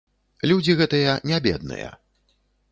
[0.51, 1.89] Людзі гэтыя не бедныя.